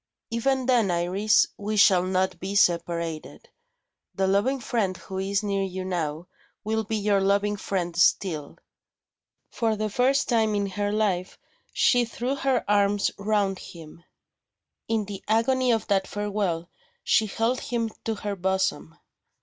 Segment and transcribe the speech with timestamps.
[0.31, 3.49] "Even then, Iris, we shall not be separated.
[4.15, 6.25] The loving friend who is near you now,
[6.63, 8.57] will be your loving friend still."
[9.51, 11.37] For the first time in her life,
[11.71, 14.03] she threw her arms round him.
[14.87, 16.67] In the agony of that farewell,
[17.03, 18.97] she held him to her bosom.